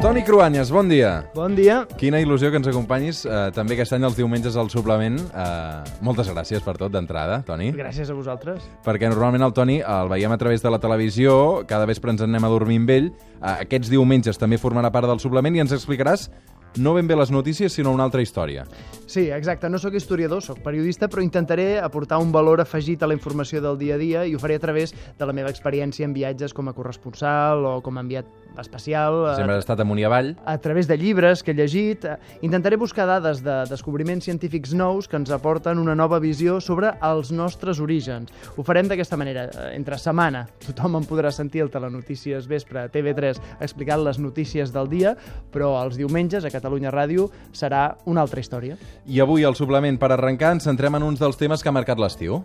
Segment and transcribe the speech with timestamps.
[0.00, 1.26] Toni Cruanyes, bon dia.
[1.36, 1.82] Bon dia.
[2.00, 5.18] Quina il·lusió que ens acompanyis eh, també aquest any els diumenges al suplement.
[5.20, 7.68] Eh, moltes gràcies per tot d'entrada, Toni.
[7.76, 8.64] Gràcies a vosaltres.
[8.86, 11.34] Perquè normalment el Toni el veiem a través de la televisió,
[11.68, 13.10] cada vespre ens en anem a dormir amb ell.
[13.10, 16.30] Eh, aquests diumenges també formarà part del suplement i ens explicaràs
[16.76, 18.66] no ben bé les notícies, sinó una altra història.
[19.10, 19.68] Sí, exacte.
[19.68, 23.78] No sóc historiador, sóc periodista, però intentaré aportar un valor afegit a la informació del
[23.78, 26.70] dia a dia i ho faré a través de la meva experiència en viatges com
[26.70, 28.28] a corresponsal o com a enviat
[28.60, 29.34] especial.
[29.34, 30.34] Sempre has estat amunt i avall.
[30.46, 32.06] A través de llibres que he llegit.
[32.46, 37.32] Intentaré buscar dades de descobriments científics nous que ens aporten una nova visió sobre els
[37.34, 38.30] nostres orígens.
[38.56, 39.48] Ho farem d'aquesta manera.
[39.74, 44.90] Entre setmana tothom em podrà sentir el Telenotícies Vespre a TV3 explicant les notícies del
[44.90, 45.16] dia,
[45.50, 48.76] però els diumenges a Catalunya Ràdio serà una altra història.
[49.08, 51.98] I avui al suplement per arrencar ens centrem en uns dels temes que ha marcat
[51.98, 52.42] l'estiu.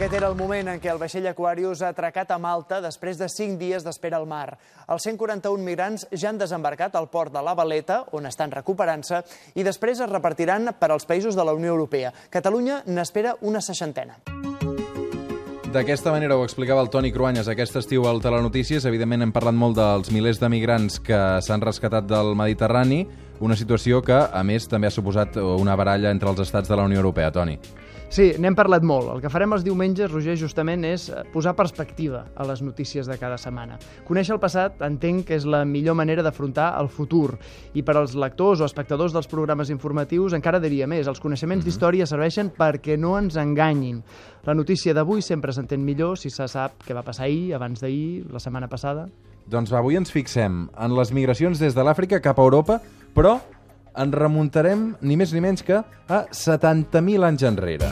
[0.00, 3.28] Aquest era el moment en què el vaixell Aquarius ha atracat a Malta després de
[3.28, 4.54] 5 dies d'espera al mar.
[4.88, 9.20] Els 141 migrants ja han desembarcat al port de la Valeta, on estan recuperant-se,
[9.60, 12.14] i després es repartiran per als països de la Unió Europea.
[12.32, 14.39] Catalunya n'espera una seixantena.
[15.70, 18.82] D'aquesta manera ho explicava el Toni Cruanyes aquest estiu al Telenotícies.
[18.90, 23.04] Evidentment hem parlat molt dels milers de migrants que s'han rescatat del Mediterrani,
[23.40, 26.84] una situació que, a més, també ha suposat una baralla entre els estats de la
[26.88, 27.58] Unió Europea, Toni.
[28.10, 29.06] Sí, n'hem parlat molt.
[29.12, 33.14] El que farem els diumenges, Roger, justament és eh, posar perspectiva a les notícies de
[33.20, 33.76] cada setmana.
[34.08, 37.36] Conèixer el passat entenc que és la millor manera d'afrontar el futur.
[37.78, 41.06] I per als lectors o espectadors dels programes informatius encara diria més.
[41.06, 44.02] Els coneixements d'història serveixen perquè no ens enganyin.
[44.42, 48.26] La notícia d'avui sempre s'entén millor si se sap què va passar ahir, abans d'ahir,
[48.26, 49.06] la setmana passada.
[49.46, 52.82] Doncs va, avui ens fixem en les migracions des de l'Àfrica cap a Europa,
[53.14, 53.38] però
[54.00, 57.90] ens remuntarem ni més ni menys que a 70.000 anys enrere.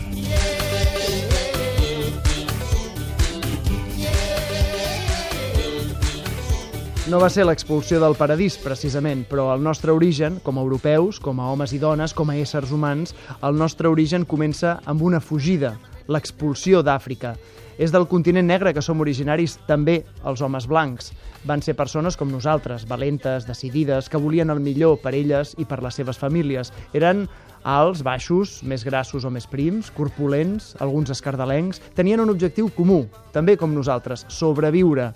[7.09, 11.39] No va ser l'expulsió del paradís, precisament, però el nostre origen, com a europeus, com
[11.41, 15.79] a homes i dones, com a éssers humans, el nostre origen comença amb una fugida,
[16.09, 17.37] l'expulsió d'Àfrica.
[17.79, 21.13] És del continent negre que som originaris també els homes blancs.
[21.47, 25.79] Van ser persones com nosaltres, valentes, decidides, que volien el millor per elles i per
[25.85, 26.73] les seves famílies.
[26.93, 27.29] Eren
[27.63, 33.57] alts, baixos, més grassos o més prims, corpulents, alguns escardalencs, tenien un objectiu comú, també
[33.57, 35.13] com nosaltres, sobreviure.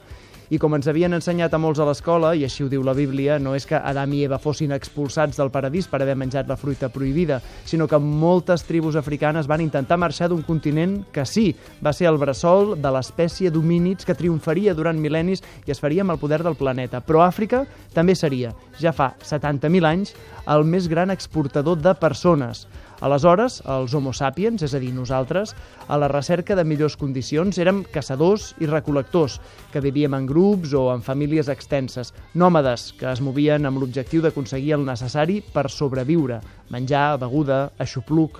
[0.52, 3.38] I com ens havien ensenyat a molts a l'escola, i així ho diu la Bíblia,
[3.40, 6.90] no és que Adam i Eva fossin expulsats del paradís per haver menjat la fruita
[6.92, 11.46] prohibida, sinó que moltes tribus africanes van intentar marxar d'un continent que sí,
[11.80, 16.12] va ser el bressol de l'espècie d'homínids que triomfaria durant mil·lennis i es faria amb
[16.12, 17.00] el poder del planeta.
[17.00, 17.64] Però Àfrica
[17.96, 20.12] també seria, ja fa 70.000 anys,
[20.52, 22.66] el més gran exportador de persones.
[23.02, 25.56] Aleshores, els homo sapiens, és a dir, nosaltres,
[25.90, 29.40] a la recerca de millors condicions, érem caçadors i recol·lectors,
[29.72, 34.76] que vivíem en grups o en famílies extenses, nòmades, que es movien amb l'objectiu d'aconseguir
[34.78, 36.38] el necessari per sobreviure,
[36.70, 38.38] menjar, beguda, aixopluc,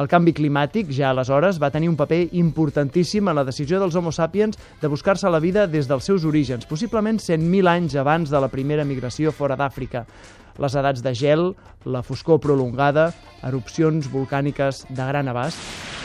[0.00, 4.10] el canvi climàtic, ja aleshores, va tenir un paper importantíssim en la decisió dels homo
[4.14, 8.50] sapiens de buscar-se la vida des dels seus orígens, possiblement 100.000 anys abans de la
[8.50, 10.06] primera migració fora d'Àfrica.
[10.60, 11.54] Les edats de gel,
[11.88, 13.10] la foscor prolongada,
[13.48, 15.99] erupcions volcàniques de gran abast...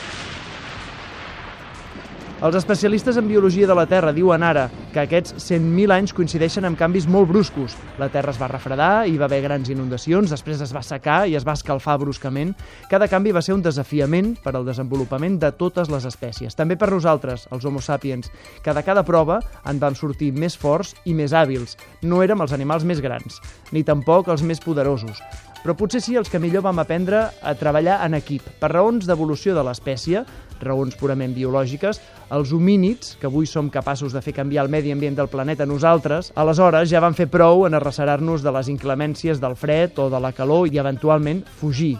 [2.44, 6.76] Els especialistes en biologia de la Terra diuen ara que aquests 100.000 anys coincideixen amb
[6.76, 7.72] canvis molt bruscos.
[7.96, 11.38] La Terra es va refredar, hi va haver grans inundacions, després es va secar i
[11.40, 12.52] es va escalfar bruscament.
[12.92, 16.52] Cada canvi va ser un desafiament per al desenvolupament de totes les espècies.
[16.52, 18.28] També per nosaltres, els homo sapiens,
[18.60, 21.78] que de cada prova en vam sortir més forts i més hàbils.
[22.04, 23.40] No érem els animals més grans,
[23.72, 25.24] ni tampoc els més poderosos
[25.66, 28.44] però potser sí els que millor vam aprendre a treballar en equip.
[28.60, 30.20] Per raons d'evolució de l'espècie,
[30.60, 32.00] raons purament biològiques,
[32.32, 36.32] els homínids, que avui som capaços de fer canviar el medi ambient del planeta nosaltres,
[36.34, 40.32] aleshores ja van fer prou en arrecerar-nos de les inclemències del fred o de la
[40.34, 41.96] calor i eventualment fugir.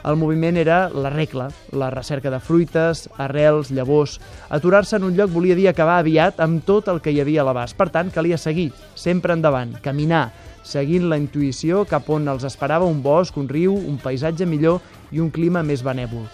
[0.00, 4.16] El moviment era la regla, la recerca de fruites, arrels, llavors...
[4.48, 7.48] Aturar-se en un lloc volia dir acabar aviat amb tot el que hi havia a
[7.50, 7.76] l'abast.
[7.76, 10.30] Per tant, calia seguir, sempre endavant, caminar,
[10.64, 14.80] seguint la intuïció cap on els esperava un bosc, un riu, un paisatge millor
[15.12, 16.24] i un clima més benèvol.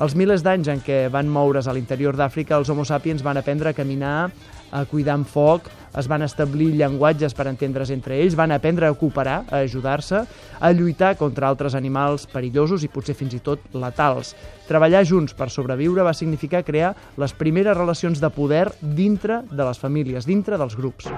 [0.00, 3.68] Els milers d'anys en què van moure's a l'interior d'Àfrica, els homo sapiens van aprendre
[3.68, 4.30] a caminar,
[4.72, 5.68] a cuidar amb foc,
[6.00, 10.22] es van establir llenguatges per entendre's entre ells, van aprendre a cooperar, a ajudar-se,
[10.58, 14.32] a lluitar contra altres animals perillosos i potser fins i tot letals.
[14.68, 19.78] Treballar junts per sobreviure va significar crear les primeres relacions de poder dintre de les
[19.82, 21.12] famílies, dintre dels grups.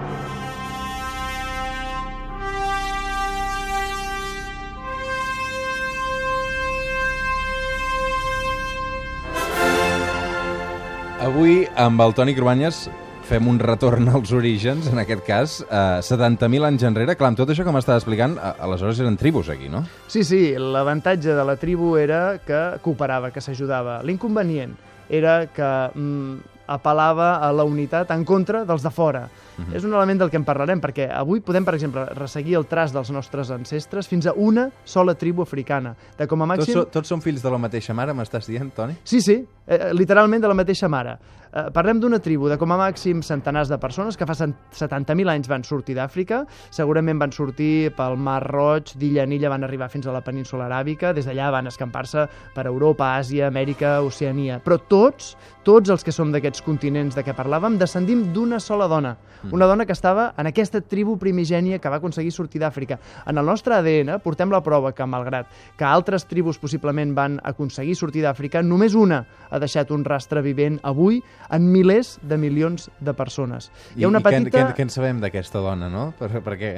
[11.35, 12.85] Avui, amb el Toni Cruanyes,
[13.27, 17.17] fem un retorn als orígens, en aquest cas, eh, 70.000 anys enrere.
[17.19, 19.83] Clar, amb tot això que m'estava explicant, a- aleshores eren tribus aquí, no?
[20.07, 24.01] Sí, sí, l'avantatge de la tribu era que cooperava, que s'ajudava.
[24.05, 24.77] L'inconvenient
[25.11, 26.39] era que mm,
[26.69, 29.29] apel·lava a la unitat en contra dels de fora.
[29.57, 29.75] Mhm.
[29.77, 32.91] És un element del que en parlarem, perquè avui podem, per exemple, resseguir el traç
[32.93, 35.95] dels nostres ancestres fins a una sola tribu africana.
[36.19, 36.73] De com a Tots, màxim...
[36.75, 38.97] so, tots són fills de la mateixa mare, m'estàs dient, Toni?
[39.05, 41.17] Sí, sí, eh, literalment de la mateixa mare.
[41.55, 45.31] Eh, parlem d'una tribu de com a màxim centenars de persones que fa cent- 70.000
[45.31, 46.45] anys van sortir d'Àfrica,
[46.75, 50.67] segurament van sortir pel Mar Roig, d'illa en illa van arribar fins a la península
[50.67, 54.59] aràbica, des d'allà van escampar-se per Europa, Àsia, Amèrica, Oceania.
[54.65, 59.17] Però tots, tots els que som d'aquests continents de què parlàvem, descendim d'una sola dona.
[59.53, 62.99] Una dona que estava en aquesta tribu primigènia que va aconseguir sortir d'Àfrica.
[63.29, 65.47] En el nostre ADN portem la prova que, malgrat
[65.77, 70.81] que altres tribus possiblement van aconseguir sortir d'Àfrica, només una ha deixat un rastre vivent
[70.83, 71.21] avui
[71.55, 73.71] en milers de milions de persones.
[73.95, 74.65] Hi ha una I què, petita...
[74.73, 76.09] què, què en sabem d'aquesta dona, no?
[76.19, 76.73] Per, per què?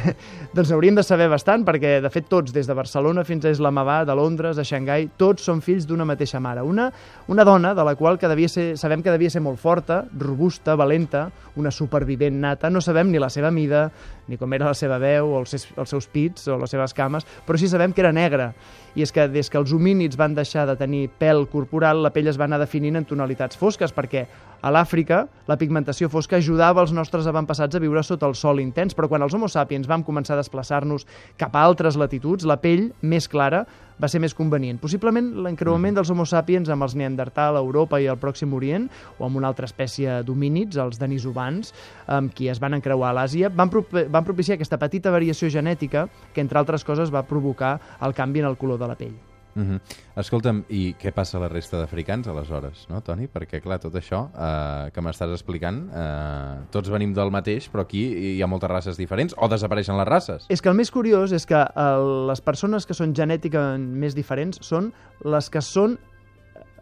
[0.56, 4.08] Doncs hauríem de saber bastant, perquè de fet tots, des de Barcelona fins a Islamabad,
[4.08, 6.64] a Londres, a Xangai, tots són fills d'una mateixa mare.
[6.64, 6.88] Una,
[7.28, 10.78] una dona de la qual que devia ser, sabem que devia ser molt forta, robusta,
[10.80, 11.28] valenta,
[11.60, 13.90] una supervivent nata, no sabem ni la seva mida,
[14.28, 16.96] ni com era la seva veu, o els seus, els seus pits, o les seves
[16.96, 18.52] cames, però sí sabem que era negra.
[18.94, 22.30] I és que des que els homínids van deixar de tenir pèl corporal, la pell
[22.30, 24.24] es va anar definint en tonalitats fosques, perquè
[24.64, 28.94] a l'Àfrica la pigmentació fosca ajudava els nostres avantpassats a viure sota el sol intens,
[28.96, 31.04] però quan els homo sapiens vam començar a desplaçar-nos
[31.40, 33.64] cap a altres latituds, la pell més clara
[34.00, 34.80] va ser més convenient.
[34.82, 38.88] Possiblement l'encreuament dels homo sapiens amb els neandertal a Europa i al Pròxim Orient,
[39.18, 41.74] o amb una altra espècie d'homínids, els denisovans,
[42.06, 46.08] amb qui es van encreuar a l'Àsia, van, prop van propiciar aquesta petita variació genètica
[46.32, 49.33] que, entre altres coses, va provocar el canvi en el color de la pell.
[49.54, 49.80] Uh -huh.
[50.16, 53.28] Escolta'm, i què passa a la resta d'africans, aleshores, no, Toni?
[53.28, 58.36] Perquè, clar, tot això eh, que m'estàs explicant, eh, tots venim del mateix, però aquí
[58.36, 60.46] hi ha moltes races diferents, o desapareixen les races.
[60.48, 64.58] És que el més curiós és que el, les persones que són genèticament més diferents
[64.60, 64.92] són
[65.24, 65.98] les que són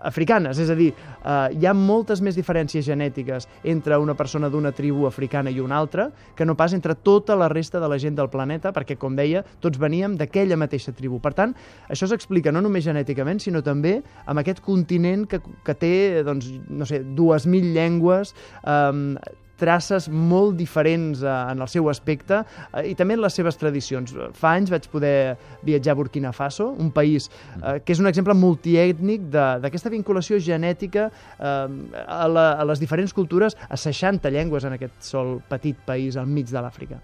[0.02, 4.72] africanes, és a dir, eh, hi ha moltes més diferències genètiques entre una persona d'una
[4.72, 8.16] tribu africana i una altra que no pas entre tota la resta de la gent
[8.19, 11.20] del planeta, perquè, com deia, tots veníem d'aquella mateixa tribu.
[11.22, 11.54] Per tant,
[11.88, 15.94] això s'explica no només genèticament, sinó també amb aquest continent que, que té,
[16.26, 18.34] doncs, no sé, 2.000 llengües,
[18.64, 23.56] eh, traces molt diferents eh, en el seu aspecte eh, i també en les seves
[23.61, 24.12] tradicions.
[24.35, 27.31] Fa anys vaig poder viatjar a Burkina Faso, un país
[27.62, 31.06] eh, que és un exemple multiètnic de- d'aquesta vinculació genètica
[31.38, 36.17] eh, a, la, a les diferents cultures, a 60 llengües en aquest sol petit país
[36.19, 36.99] al mig de l'Àfrica.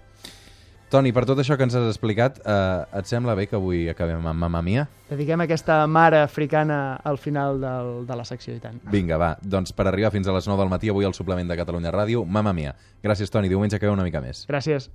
[0.89, 4.25] Toni, per tot això que ens has explicat, eh, et sembla bé que avui acabem
[4.25, 4.87] amb Mamma Mia?
[5.09, 8.79] Dediquem aquesta mare africana al final del, de la secció i tant.
[8.89, 11.59] Vinga, va, doncs per arribar fins a les 9 del matí avui al suplement de
[11.59, 12.73] Catalunya Ràdio, Mamma Mia.
[13.05, 14.47] Gràcies, Toni, diumenge que ve una mica més.
[14.49, 14.89] Gràcies.